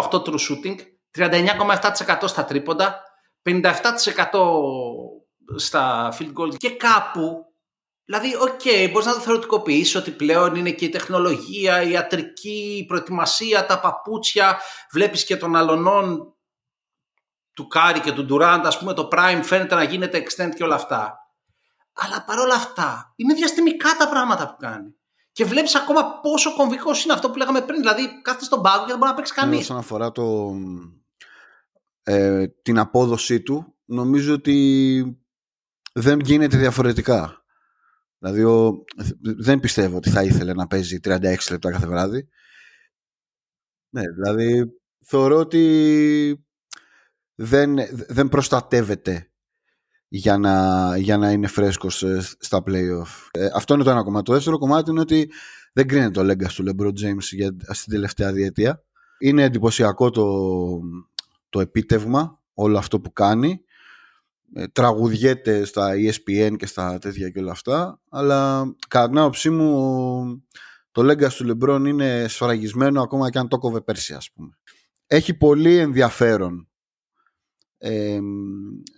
true 0.10 0.38
shooting, 0.50 0.75
39,7% 1.18 2.24
στα 2.25 2.46
τρίποντα, 2.46 3.01
57% 3.43 3.51
στα 5.55 6.13
field 6.19 6.33
goals 6.33 6.55
και 6.57 6.75
κάπου 6.75 7.53
Δηλαδή, 8.05 8.35
ok, 8.36 8.62
okay, 8.63 8.89
μπορείς 8.91 9.07
να 9.07 9.13
το 9.13 9.19
θεωρητικοποιήσει 9.19 9.97
ότι 9.97 10.12
πλέον 10.12 10.55
είναι 10.55 10.71
και 10.71 10.85
η 10.85 10.89
τεχνολογία, 10.89 11.81
η 11.81 11.91
ιατρική, 11.91 12.77
η 12.77 12.85
προετοιμασία, 12.85 13.65
τα 13.65 13.79
παπούτσια. 13.79 14.59
Βλέπεις 14.91 15.25
και 15.25 15.38
των 15.38 15.55
άλλων, 15.55 16.36
του 17.53 17.67
Κάρι 17.67 18.00
και 18.00 18.12
του 18.12 18.25
Ντουράντ, 18.25 18.65
ας 18.65 18.79
πούμε, 18.79 18.93
το 18.93 19.07
Prime 19.12 19.39
φαίνεται 19.43 19.75
να 19.75 19.83
γίνεται 19.83 20.23
extend 20.23 20.50
και 20.55 20.63
όλα 20.63 20.75
αυτά. 20.75 21.17
Αλλά 21.93 22.23
παρόλα 22.23 22.55
αυτά, 22.55 23.13
είναι 23.15 23.33
διαστημικά 23.33 23.95
τα 23.97 24.09
πράγματα 24.09 24.47
που 24.47 24.55
κάνει. 24.59 24.95
Και 25.31 25.45
βλέπεις 25.45 25.75
ακόμα 25.75 26.19
πόσο 26.19 26.55
κομβικός 26.55 27.03
είναι 27.03 27.13
αυτό 27.13 27.29
που 27.29 27.38
λέγαμε 27.38 27.62
πριν. 27.62 27.79
Δηλαδή, 27.79 28.21
κάθεται 28.21 28.45
στον 28.45 28.62
πάγκο 28.62 28.79
και 28.79 28.89
δεν 28.89 28.97
μπορεί 28.97 29.09
να 29.09 29.15
παίξει 29.15 29.33
κανείς. 29.33 29.59
Όσον 29.59 29.77
αφορά 29.77 30.12
το, 30.12 30.53
ε, 32.03 32.48
την 32.48 32.79
απόδοσή 32.79 33.41
του, 33.41 33.75
νομίζω 33.86 34.33
ότι 34.33 35.17
δεν 35.93 36.19
γίνεται 36.19 36.57
διαφορετικά. 36.57 37.45
Δηλαδή, 38.19 38.43
ο, 38.43 38.83
δεν 39.22 39.60
πιστεύω 39.60 39.98
ότι 39.98 40.10
θα 40.10 40.24
ήθελε 40.24 40.53
να 40.53 40.67
παίζει 40.67 41.00
36 41.03 41.36
λεπτά 41.51 41.72
κάθε 41.72 41.88
βράδυ. 41.88 42.27
Ναι, 43.89 44.01
δηλαδή, 44.12 44.72
θεωρώ 45.05 45.38
ότι 45.38 46.45
δεν, 47.36 47.75
δεν 48.07 48.29
προστατεύεται 48.29 49.31
για 50.07 50.38
να, 50.38 50.98
για 50.98 51.17
να 51.17 51.31
είναι 51.31 51.48
φρέσκος 51.48 52.03
ε, 52.03 52.22
στα 52.39 52.63
playoff. 52.65 53.29
Ε, 53.31 53.50
αυτό 53.55 53.74
είναι 53.74 53.83
το 53.83 53.89
ένα 53.89 54.03
κομμάτι. 54.03 54.25
Το 54.25 54.33
δεύτερο 54.33 54.57
κομμάτι 54.57 54.89
είναι 54.89 55.00
ότι 55.00 55.31
δεν 55.74 55.88
κρίνεται 55.88 56.12
το 56.12 56.24
λέγκας 56.24 56.53
του 56.53 56.63
LeBron 56.67 56.88
James 56.88 57.24
για, 57.31 57.55
στην 57.69 57.93
τελευταία 57.93 58.31
διετία. 58.31 58.83
Είναι 59.19 59.43
εντυπωσιακό 59.43 60.10
το, 60.10 60.25
το 61.53 61.60
επίτευγμα, 61.60 62.39
όλο 62.53 62.77
αυτό 62.77 63.00
που 63.00 63.13
κάνει. 63.13 63.62
Ε, 64.53 64.67
τραγουδιέται 64.67 65.65
στα 65.65 65.93
ESPN 65.95 66.55
και 66.57 66.65
στα 66.65 67.00
τέτοια 67.00 67.29
και 67.29 67.39
όλα 67.39 67.51
αυτά, 67.51 68.00
αλλά 68.10 68.65
κατά 68.88 69.07
την 69.07 69.17
άποψή 69.17 69.50
μου 69.50 70.48
το 70.91 71.03
λέγκας 71.03 71.36
του 71.36 71.45
LeBron 71.50 71.83
είναι 71.88 72.25
σφραγισμένο 72.27 73.01
ακόμα 73.01 73.29
και 73.29 73.39
αν 73.39 73.48
το 73.48 73.57
κόβε 73.57 73.81
πέρσι 73.81 74.13
ας 74.13 74.31
πούμε. 74.31 74.57
Έχει 75.07 75.33
πολύ 75.33 75.77
ενδιαφέρον 75.77 76.69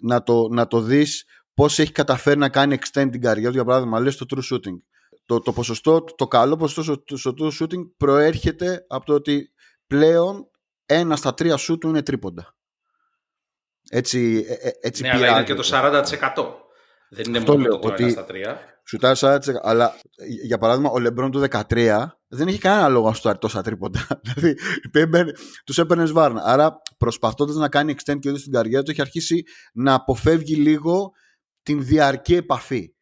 να, 0.02 0.24
το, 0.24 0.48
να 0.50 0.68
το 0.68 0.82
δεις 0.82 1.26
πώς 1.54 1.80
έχει 1.80 1.92
καταφέρει 1.92 2.40
να 2.40 2.50
κάνει 2.50 2.78
extend 2.80 3.08
την 3.12 3.22
καριέρα 3.22 3.50
του, 3.50 3.56
για 3.56 3.66
παράδειγμα, 3.66 4.00
λες 4.00 4.16
το 4.18 4.26
true 4.30 4.54
shooting. 4.54 4.78
Το, 5.26 5.40
το 5.40 5.54
ποσοστό, 5.54 6.04
το 6.04 6.28
καλό 6.28 6.56
ποσοστό 6.56 7.18
στο, 7.18 7.34
true 7.40 7.52
shooting 7.60 7.90
προέρχεται 7.98 8.86
από 8.88 9.06
το 9.06 9.14
ότι 9.14 9.52
πλέον 9.88 10.50
ένα 10.86 11.16
στα 11.16 11.34
τρία 11.34 11.58
σου 11.58 11.78
του 11.78 11.88
είναι 11.90 12.02
τρίποντα. 12.02 12.56
Έτσι, 13.90 14.46
ε, 14.48 14.68
ε, 14.68 14.72
έτσι 14.82 15.02
ναι, 15.02 15.10
αλλά 15.10 15.30
είναι 15.30 15.44
και 15.44 15.54
το 15.54 15.70
40%. 15.72 16.04
Δεν 17.10 17.26
είναι 17.28 17.38
Αυτό 17.38 17.58
μόνο 17.58 17.78
το 17.78 17.88
ότι 17.88 18.10
στα 18.10 18.26
τρία. 18.26 18.60
Σουτάρει 18.88 19.18
40%. 19.22 19.38
Αλλά 19.62 19.96
για 20.46 20.58
παράδειγμα, 20.58 20.90
ο 20.90 21.00
Λεμπρόν 21.00 21.32
του 21.32 21.44
13 21.50 22.06
δεν 22.28 22.48
έχει 22.48 22.58
κανένα 22.58 22.88
λόγο 22.88 23.08
να 23.08 23.14
σουτάρει 23.14 23.38
τόσα 23.38 23.62
τρίποντα. 23.62 24.08
δηλαδή, 24.34 24.56
τους 25.66 25.78
έπαιρνες 25.78 26.12
βάρνα. 26.12 26.42
Άρα, 26.44 26.82
προσπαθώντας 26.98 27.56
να 27.56 27.70
κάνει 27.70 27.96
extend 27.98 28.20
και 28.20 28.36
στην 28.36 28.52
καριέρα 28.52 28.84
του, 28.84 28.92
έχει 28.92 29.02
αρχίσει 29.02 29.44
να 29.74 29.94
αποφεύγει 29.94 30.56
λίγο 30.56 31.12
την 31.64 31.86
διαρκή 31.86 32.36
επαφή. 32.36 32.94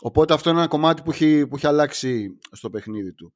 Οπότε 0.00 0.34
αυτό 0.34 0.50
είναι 0.50 0.58
ένα 0.58 0.68
κομμάτι 0.68 1.02
που 1.02 1.10
έχει, 1.10 1.46
που 1.46 1.56
έχει 1.56 1.66
αλλάξει 1.66 2.38
στο 2.52 2.70
παιχνίδι 2.70 3.12
του. 3.12 3.34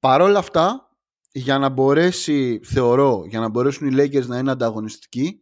Παρ' 0.00 0.20
όλα 0.20 0.38
αυτά, 0.38 0.89
για 1.32 1.58
να 1.58 1.68
μπορέσει, 1.68 2.60
θεωρώ, 2.64 3.24
για 3.26 3.40
να 3.40 3.48
μπορέσουν 3.48 3.88
οι 3.88 3.94
Lakers 3.96 4.26
να 4.26 4.38
είναι 4.38 4.50
ανταγωνιστικοί, 4.50 5.40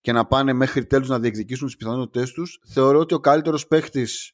και 0.00 0.12
να 0.12 0.26
πάνε 0.26 0.52
μέχρι 0.52 0.86
τέλους 0.86 1.08
να 1.08 1.18
διεκδικήσουν 1.18 1.66
τις 1.66 1.76
πιθανότητες 1.76 2.32
τους, 2.32 2.60
θεωρώ 2.66 2.98
ότι 2.98 3.14
ο 3.14 3.20
καλύτερος 3.20 3.66
παίχτης 3.66 4.32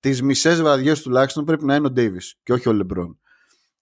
τις 0.00 0.22
μισές 0.22 0.60
βραδιές 0.60 1.02
τουλάχιστον 1.02 1.44
πρέπει 1.44 1.64
να 1.64 1.74
είναι 1.74 1.86
ο 1.86 1.90
Ντέιβις 1.90 2.38
και 2.42 2.52
όχι 2.52 2.68
ο 2.68 2.72
Λεμπρόν 2.72 3.20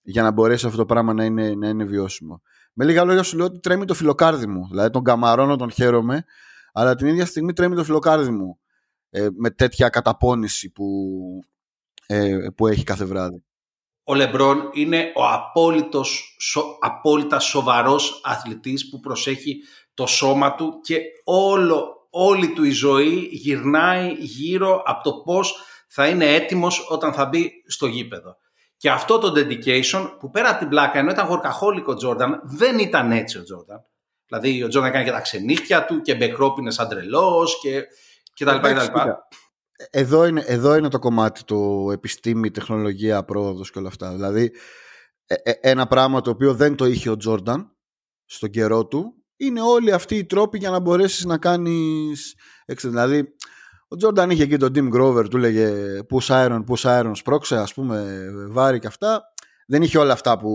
για 0.02 0.22
να 0.22 0.30
μπορέσει 0.30 0.66
αυτό 0.66 0.78
το 0.78 0.86
πράγμα 0.86 1.12
να 1.12 1.24
είναι, 1.24 1.54
να 1.54 1.68
είναι 1.68 1.84
βιώσιμο. 1.84 2.42
Με 2.72 2.84
λίγα 2.84 3.04
λόγια 3.04 3.22
σου 3.22 3.36
λέω 3.36 3.46
ότι 3.46 3.60
τρέμει 3.60 3.84
το 3.84 3.94
φιλοκάρδι 3.94 4.46
μου. 4.46 4.68
Δηλαδή 4.68 4.90
τον 4.90 5.02
καμαρώνω, 5.02 5.56
τον 5.56 5.70
χαίρομαι, 5.70 6.24
αλλά 6.72 6.94
την 6.94 7.06
ίδια 7.06 7.26
στιγμή 7.26 7.52
τρέμει 7.52 7.74
το 7.74 7.84
φιλοκάρδι 7.84 8.30
μου 8.30 8.58
ε, 9.10 9.28
με 9.36 9.50
τέτοια 9.50 9.88
καταπώνηση 9.88 10.70
που, 10.70 10.86
ε, 12.06 12.46
που 12.56 12.66
έχει 12.66 12.84
κάθε 12.84 13.04
βράδυ. 13.04 13.44
Ο 14.10 14.14
Λεμπρόν 14.14 14.70
είναι 14.72 15.12
ο 15.14 15.26
απόλυτος, 15.26 16.36
σο, 16.40 16.78
απόλυτα 16.80 17.38
σοβαρός 17.38 18.20
αθλητής 18.24 18.88
που 18.88 19.00
προσέχει 19.00 19.56
το 19.94 20.06
σώμα 20.06 20.54
του 20.54 20.80
και 20.82 21.00
όλο, 21.24 22.06
όλη 22.10 22.52
του 22.52 22.64
η 22.64 22.70
ζωή 22.70 23.28
γυρνάει 23.30 24.12
γύρω 24.18 24.82
από 24.84 25.02
το 25.02 25.12
πώς 25.12 25.56
θα 25.88 26.06
είναι 26.06 26.34
έτοιμος 26.34 26.86
όταν 26.88 27.12
θα 27.12 27.26
μπει 27.26 27.50
στο 27.66 27.86
γήπεδο. 27.86 28.36
Και 28.76 28.90
αυτό 28.90 29.18
το 29.18 29.32
dedication 29.36 30.16
που 30.18 30.30
πέρα 30.30 30.50
από 30.50 30.58
την 30.58 30.68
πλάκα 30.68 30.98
ενώ 30.98 31.10
ήταν 31.10 31.26
γορκαχόλικο 31.26 31.92
ο 31.92 31.94
Τζόρνταν 31.94 32.40
δεν 32.44 32.78
ήταν 32.78 33.12
έτσι 33.12 33.38
ο 33.38 33.42
Τζόρνταν. 33.42 33.84
Δηλαδή 34.26 34.62
ο 34.62 34.68
Τζόρνταν 34.68 34.92
έκανε 34.92 35.10
και 35.10 35.16
τα 35.16 35.20
ξενύχτια 35.20 35.84
του 35.84 36.00
και 36.00 36.14
μπεκρόπινε 36.14 36.70
σαν 36.70 36.88
τρελός 36.88 37.60
και, 37.60 37.82
και 38.34 38.44
τα 38.44 38.54
λοιπά. 38.54 38.68
Και 38.68 38.74
τα 38.74 38.82
λοιπά. 38.82 39.28
Εδώ, 39.90 40.26
είναι, 40.26 40.42
εδώ 40.46 40.76
είναι 40.76 40.88
το 40.88 40.98
κομμάτι 40.98 41.44
το 41.44 41.88
επιστήμη, 41.92 42.50
τεχνολογία, 42.50 43.24
πρόοδος 43.24 43.70
και 43.70 43.78
όλα 43.78 43.88
αυτά. 43.88 44.12
Δηλαδή 44.12 44.50
ε, 45.26 45.34
ε, 45.42 45.52
ένα 45.60 45.86
πράγμα 45.86 46.20
το 46.20 46.30
οποίο 46.30 46.54
δεν 46.54 46.76
το 46.76 46.84
είχε 46.84 47.10
ο 47.10 47.16
Τζόρνταν 47.16 47.76
στον 48.24 48.50
καιρό 48.50 48.86
του 48.86 49.14
είναι 49.36 49.60
όλοι 49.60 49.92
αυτοί 49.92 50.16
οι 50.16 50.24
τρόποι 50.24 50.58
για 50.58 50.70
να 50.70 50.78
μπορέσεις 50.78 51.24
να 51.24 51.38
κάνεις 51.38 52.34
δηλαδή 52.66 53.34
ο 53.88 53.96
Τζόρνταν 53.96 54.30
είχε 54.30 54.42
εκεί 54.42 54.56
τον 54.56 54.72
Tim 54.74 54.94
Grover 54.94 55.30
του 55.30 55.36
λέγε 55.36 55.98
push 56.10 56.26
iron, 56.26 56.64
push 56.68 57.00
iron, 57.00 57.10
σπρώξε 57.14 57.56
ας 57.56 57.74
πούμε 57.74 58.26
βάρη 58.50 58.78
και 58.78 58.86
αυτά 58.86 59.22
δεν 59.66 59.82
είχε 59.82 59.98
όλα 59.98 60.12
αυτά 60.12 60.38
που, 60.38 60.50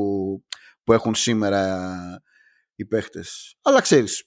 που 0.84 0.94
έχουν 0.94 1.16
σήμερα 1.16 1.90
οι 2.76 2.86
παίχτες 2.86 3.58
αλλά 3.62 3.82
ξέρεις 3.82 4.24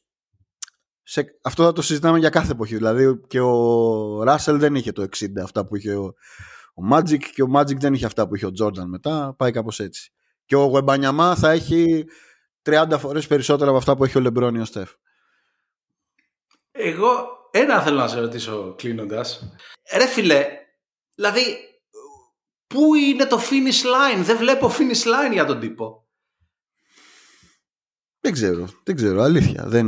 σε, 1.10 1.38
αυτό 1.42 1.64
θα 1.64 1.72
το 1.72 1.82
συζητάμε 1.82 2.18
για 2.18 2.28
κάθε 2.28 2.52
εποχή 2.52 2.76
δηλαδή 2.76 3.20
και 3.26 3.40
ο 3.40 4.22
Ράσελ 4.22 4.58
δεν 4.58 4.74
είχε 4.74 4.92
το 4.92 5.02
60 5.02 5.26
αυτά 5.42 5.66
που 5.66 5.76
είχε 5.76 5.94
ο, 5.94 6.14
ο 6.74 6.82
Magic 6.92 7.18
και 7.34 7.42
ο 7.42 7.50
Magic 7.54 7.76
δεν 7.76 7.94
είχε 7.94 8.06
αυτά 8.06 8.28
που 8.28 8.34
είχε 8.34 8.46
ο 8.46 8.52
Τζόρνταν 8.52 8.88
μετά 8.88 9.34
πάει 9.38 9.50
κάπως 9.50 9.80
έτσι 9.80 10.12
και 10.44 10.56
ο 10.56 10.64
Γουεμπανιαμά 10.64 11.36
θα 11.36 11.50
έχει 11.50 12.04
30 12.62 12.96
φορές 12.98 13.26
περισσότερα 13.26 13.68
από 13.68 13.78
αυτά 13.78 13.96
που 13.96 14.04
έχει 14.04 14.18
ο 14.18 14.20
Λεμπρόν 14.20 14.56
ο 14.56 14.64
Στεφ. 14.64 14.90
Εγώ 16.70 17.08
ένα 17.50 17.82
θέλω 17.82 17.96
να 17.96 18.08
σε 18.08 18.20
ρωτήσω 18.20 18.74
κλείνοντας. 18.78 19.52
Ρε 19.96 20.06
φιλέ, 20.06 20.46
δηλαδή 21.14 21.42
πού 22.66 22.94
είναι 22.94 23.26
το 23.26 23.40
finish 23.50 23.84
line, 23.84 24.22
δεν 24.22 24.36
βλέπω 24.36 24.70
finish 24.78 25.04
line 25.06 25.32
για 25.32 25.44
τον 25.44 25.60
τύπο. 25.60 26.06
Δεν 28.20 28.32
ξέρω, 28.32 28.68
δεν 28.84 28.96
ξέρω, 28.96 29.22
αλήθεια. 29.22 29.64
Δεν... 29.66 29.86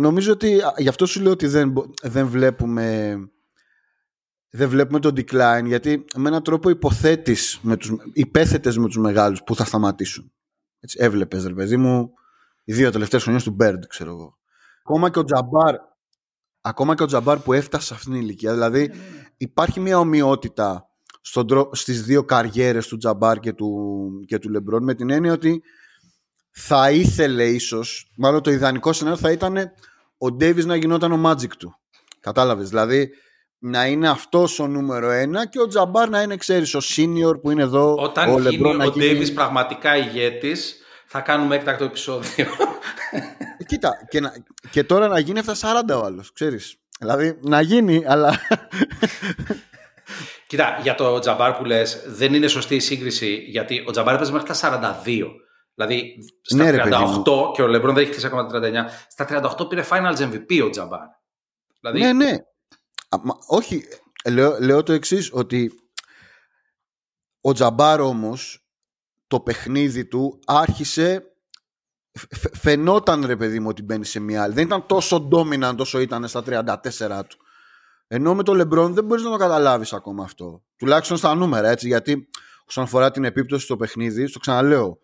Νομίζω 0.00 0.32
ότι, 0.32 0.60
γι' 0.76 0.88
αυτό 0.88 1.06
σου 1.06 1.20
λέω 1.20 1.32
ότι 1.32 1.46
δεν, 1.46 1.72
δεν 2.02 2.26
βλέπουμε 2.26 3.16
δεν 4.50 4.68
βλέπουμε 4.68 5.00
τον 5.00 5.12
decline 5.16 5.62
γιατί 5.64 6.04
με 6.16 6.28
έναν 6.28 6.42
τρόπο 6.42 6.70
υποθέτεις 6.70 7.58
με 7.62 7.76
τους, 7.76 7.92
υπέθετες 8.12 8.76
με 8.76 8.86
τους 8.86 8.96
μεγάλους 8.96 9.42
που 9.42 9.54
θα 9.54 9.64
σταματήσουν. 9.64 10.32
Έτσι, 10.80 10.98
έβλεπες 11.00 11.44
ρε 11.44 11.54
παιδί 11.54 11.76
μου 11.76 12.12
οι 12.64 12.72
δύο 12.72 12.90
τελευταίες 12.90 13.22
χρονιές 13.22 13.44
του 13.44 13.56
Bird 13.60 13.78
ξέρω 13.88 14.10
εγώ. 14.10 14.38
Ακόμα 14.80 15.10
και 15.10 15.18
ο 15.18 15.24
Τζαμπάρ 15.24 15.74
ακόμα 16.60 16.94
και 16.94 17.02
ο 17.02 17.06
Τζαμπάρ 17.06 17.38
που 17.38 17.52
έφτασε 17.52 17.86
σε 17.86 17.94
αυτήν 17.94 18.12
την 18.12 18.20
ηλικία 18.20 18.52
δηλαδή 18.52 18.80
ναι, 18.80 18.94
ναι, 18.94 19.00
ναι. 19.00 19.26
υπάρχει 19.36 19.80
μια 19.80 19.98
ομοιότητα 19.98 20.88
στον, 21.20 21.46
στις 21.72 22.02
δύο 22.02 22.24
καριέρες 22.24 22.86
του 22.86 22.96
Τζαμπάρ 22.96 23.38
και 23.38 23.52
του, 23.52 24.10
και 24.26 24.38
του 24.38 24.48
Λεμπρόν 24.50 24.84
με 24.84 24.94
την 24.94 25.10
έννοια 25.10 25.32
ότι 25.32 25.62
θα 26.50 26.90
ήθελε 26.90 27.44
ίσως 27.44 28.12
μάλλον 28.16 28.42
το 28.42 28.50
ιδανικό 28.50 28.92
σενάριο 28.92 29.18
θα 29.18 29.30
ήταν 29.30 29.56
ο 30.22 30.32
Ντέβις 30.32 30.64
να 30.66 30.76
γινόταν 30.76 31.12
ο 31.12 31.30
Magic 31.30 31.52
του 31.58 31.74
κατάλαβες 32.20 32.68
δηλαδή 32.68 33.10
να 33.58 33.86
είναι 33.86 34.08
αυτός 34.08 34.58
ο 34.58 34.66
νούμερο 34.66 35.10
ένα 35.10 35.46
και 35.46 35.60
ο 35.60 35.66
Τζαμπάρ 35.66 36.08
να 36.08 36.22
είναι, 36.22 36.36
ξέρεις, 36.36 36.74
ο 36.74 36.78
senior 36.78 37.40
που 37.42 37.50
είναι 37.50 37.62
εδώ. 37.62 37.94
Όταν 37.94 38.30
ο 38.34 38.38
γίνει 38.38 38.84
ο 38.84 38.90
Ντέβις 38.90 39.32
πραγματικά 39.32 39.96
ηγέτης, 39.96 40.76
θα 41.06 41.20
κάνουμε 41.20 41.54
έκτακτο 41.54 41.84
επεισόδιο. 41.84 42.46
Ε, 43.58 43.64
κοίτα, 43.64 43.92
και, 44.08 44.20
να, 44.20 44.32
και 44.70 44.84
τώρα 44.84 45.08
να 45.08 45.18
γίνει 45.18 45.38
αυτά 45.38 45.54
40 45.54 46.00
ο 46.02 46.04
άλλος, 46.04 46.32
ξέρεις. 46.32 46.76
Δηλαδή 46.98 47.38
να 47.40 47.60
γίνει, 47.60 48.04
αλλά. 48.06 48.38
Κοίτα, 50.46 50.78
για 50.82 50.94
το 50.94 51.18
Τζαμπάρ 51.18 51.52
που 51.52 51.64
λες, 51.64 52.02
δεν 52.06 52.34
είναι 52.34 52.46
σωστή 52.48 52.74
η 52.74 52.80
σύγκριση 52.80 53.34
γιατί 53.34 53.84
ο 53.86 53.90
Τζαμπάρ 53.90 54.14
έπαιζε 54.14 54.32
μέχρι 54.32 54.48
τα 54.48 54.54
42. 55.04 55.26
Δηλαδή 55.86 56.18
στα 56.42 56.70
ναι, 56.70 56.82
38 56.84 57.52
και 57.54 57.62
ο 57.62 57.66
Λεμπρόν 57.66 57.94
δεν 57.94 58.02
έχει 58.02 58.12
κλείσει 58.12 58.26
ακόμα 58.26 58.46
τα 58.46 58.60
39. 58.62 58.90
Στα 59.08 59.54
38 59.58 59.68
πήρε 59.68 59.84
Finals 59.90 60.16
MVP 60.16 60.64
ο 60.64 60.70
Τζαμπάρ. 60.70 61.00
Δηλαδή... 61.80 62.00
Ναι, 62.00 62.12
ναι 62.12 62.38
όχι, 63.46 63.84
λέω, 64.28 64.58
λέω 64.60 64.82
το 64.82 64.92
εξής 64.92 65.30
ότι 65.32 65.72
Ο 67.40 67.52
Τζαμπάρ 67.52 68.00
όμως 68.00 68.64
το 69.26 69.40
παιχνίδι 69.40 70.06
του 70.06 70.40
άρχισε 70.46 71.34
φ- 72.18 72.56
φαινόταν 72.56 73.26
ρε 73.26 73.36
παιδί 73.36 73.60
μου 73.60 73.68
ότι 73.68 73.82
μπαίνει 73.82 74.04
σε 74.04 74.20
μια 74.20 74.42
άλλη. 74.42 74.54
Δεν 74.54 74.64
ήταν 74.64 74.86
τόσο 74.86 75.28
dominant 75.32 75.76
όσο 75.78 76.00
ήταν 76.00 76.28
στα 76.28 76.42
34 76.46 77.22
του. 77.28 77.38
Ενώ 78.06 78.34
με 78.34 78.42
το 78.42 78.52
LeBron 78.52 78.90
δεν 78.90 79.04
μπορείς 79.04 79.24
να 79.24 79.30
το 79.30 79.36
καταλάβεις 79.36 79.92
ακόμα 79.92 80.24
αυτό. 80.24 80.64
Τουλάχιστον 80.76 81.16
στα 81.16 81.34
νούμερα 81.34 81.68
έτσι 81.68 81.86
γιατί 81.86 82.28
όσον 82.66 82.84
αφορά 82.84 83.10
την 83.10 83.24
επίπτωση 83.24 83.64
στο 83.64 83.76
παιχνίδι, 83.76 84.26
στο 84.26 84.38
ξαναλέω 84.38 84.98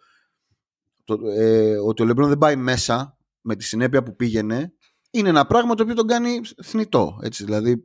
το, 1.07 1.19
ε, 1.37 1.77
ότι 1.77 2.03
ο 2.03 2.07
LeBron 2.11 2.27
δεν 2.29 2.39
πάει 2.39 2.57
μέσα 2.57 3.17
με 3.41 3.57
τη 3.57 3.65
συνέπεια 3.65 4.03
που 4.03 4.17
πήγαινε 4.17 4.73
είναι 5.11 5.29
ένα 5.29 5.47
πράγμα 5.47 5.75
το 5.75 5.83
οποίο 5.83 5.95
τον 5.95 6.07
κάνει 6.07 6.41
θνητό. 6.65 7.19
Έτσι, 7.23 7.45
δηλαδή 7.45 7.77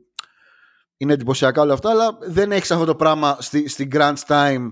είναι 0.96 1.12
εντυπωσιακά 1.12 1.62
όλα 1.62 1.72
αυτά, 1.72 1.90
αλλά 1.90 2.18
δεν 2.20 2.52
έχεις 2.52 2.70
αυτό 2.70 2.84
το 2.84 2.94
πράγμα 2.94 3.36
στη, 3.40 3.68
στην 3.68 3.88
Grand 3.92 4.14
Time 4.26 4.68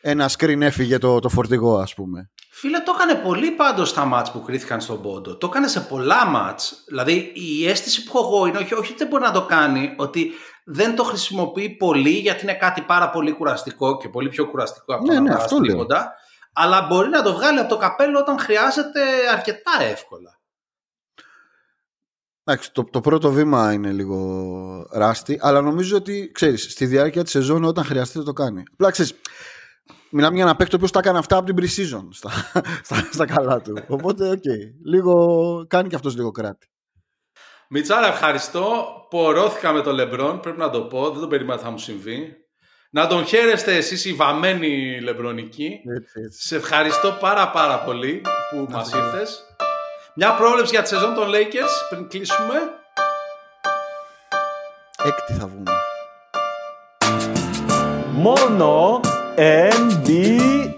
ένα 0.00 0.30
screen 0.38 0.60
έφυγε 0.60 0.98
το, 0.98 1.18
το 1.18 1.28
φορτηγό, 1.28 1.78
ας 1.78 1.94
πούμε. 1.94 2.30
Φίλε, 2.50 2.78
το 2.78 2.92
έκανε 2.96 3.14
πολύ 3.14 3.50
πάντως 3.50 3.88
στα 3.88 4.04
μάτς 4.04 4.30
που 4.30 4.42
κρίθηκαν 4.42 4.80
στον 4.80 5.02
πόντο. 5.02 5.36
Το 5.36 5.46
έκανε 5.46 5.68
σε 5.68 5.80
πολλά 5.80 6.26
μάτς. 6.26 6.84
Δηλαδή, 6.88 7.32
η 7.34 7.68
αίσθηση 7.68 8.04
που 8.04 8.18
έχω 8.18 8.26
εγώ 8.36 8.46
είναι 8.46 8.58
όχι, 8.58 8.74
όχι 8.74 8.88
ότι 8.92 8.98
δεν 8.98 9.08
μπορεί 9.08 9.22
να 9.22 9.30
το 9.32 9.46
κάνει, 9.46 9.94
ότι 9.96 10.30
δεν 10.64 10.94
το 10.96 11.02
χρησιμοποιεί 11.04 11.70
πολύ 11.70 12.10
γιατί 12.10 12.42
είναι 12.42 12.54
κάτι 12.54 12.80
πάρα 12.82 13.10
πολύ 13.10 13.32
κουραστικό 13.32 13.96
και 13.96 14.08
πολύ 14.08 14.28
πιο 14.28 14.48
κουραστικό 14.50 14.94
από 14.94 15.04
Ναι, 15.06 15.14
το 15.14 15.20
ναι, 15.20 15.28
να 15.28 15.34
αυτό 15.36 15.54
παράς 15.56 15.66
λέω. 15.66 15.76
τρίποντα, 15.76 16.12
Αλλά 16.60 16.82
μπορεί 16.82 17.08
να 17.08 17.22
το 17.22 17.32
βγάλει 17.32 17.58
από 17.58 17.68
το 17.68 17.76
καπέλο 17.76 18.18
όταν 18.18 18.38
χρειάζεται 18.38 19.00
αρκετά 19.32 19.72
εύκολα. 19.80 20.40
Εντάξει, 22.44 22.72
το, 22.72 22.84
το 22.84 23.00
πρώτο 23.00 23.30
βήμα 23.30 23.72
είναι 23.72 23.92
λίγο 23.92 24.88
rusty, 24.90 25.38
αλλά 25.40 25.60
νομίζω 25.60 25.96
ότι, 25.96 26.30
ξέρεις, 26.34 26.62
στη 26.62 26.86
διάρκεια 26.86 27.22
της 27.22 27.32
σεζόν 27.32 27.64
όταν 27.64 27.84
χρειαστεί 27.84 28.18
θα 28.18 28.24
το 28.24 28.32
κάνει. 28.32 28.62
Απλά, 28.72 28.90
ξέρεις, 28.90 29.14
μιλάμε 30.10 30.34
για 30.34 30.44
ένα 30.44 30.56
παίκτη 30.56 30.74
ο 30.74 30.76
οποίος 30.76 30.90
τα 30.90 30.98
έκανε 30.98 31.18
αυτά 31.18 31.36
από 31.36 31.52
την 31.52 31.56
pre-season 31.58 32.08
στα, 32.10 32.30
στα, 32.86 33.08
στα 33.12 33.26
καλά 33.26 33.60
του. 33.60 33.84
Οπότε, 33.88 34.28
οκ, 34.30 34.44
λίγο, 34.84 35.14
κάνει 35.68 35.88
και 35.88 35.94
αυτός 35.94 36.16
λίγο 36.16 36.30
κράτη. 36.30 36.70
Μιτσάρα, 37.68 38.06
ευχαριστώ. 38.06 38.86
Πορώθηκα 39.10 39.72
με 39.72 39.82
τον 39.82 39.94
Λεμπρόν, 39.94 40.40
πρέπει 40.40 40.58
να 40.58 40.70
το 40.70 40.82
πω. 40.82 41.10
Δεν 41.10 41.20
το 41.20 41.26
περίμενα 41.26 41.54
ότι 41.54 41.64
θα 41.64 41.70
μου 41.70 41.78
συμβεί. 41.78 42.47
Να 42.90 43.06
τον 43.06 43.26
χαίρεστε 43.26 43.76
εσείς 43.76 44.04
οι 44.04 44.12
βαμμένοι 44.12 45.00
Λεμπρονικοί. 45.00 45.80
Έτσι, 45.96 46.20
έτσι. 46.24 46.46
Σε 46.48 46.56
ευχαριστώ 46.56 47.16
πάρα 47.20 47.50
πάρα 47.50 47.78
πολύ 47.78 48.22
που 48.50 48.66
μας 48.70 48.92
ήρθες. 48.92 49.44
Μια 50.14 50.34
πρόβλεψη 50.34 50.72
για 50.74 50.82
τη 50.82 50.88
σεζόν 50.88 51.14
των 51.14 51.28
Lakers 51.28 51.88
πριν 51.88 52.08
κλείσουμε. 52.08 52.54
Έκτη 55.04 55.32
θα 55.32 55.46
βγούμε. 55.46 55.70
Μόνο 58.12 59.00
NBA. 59.66 60.68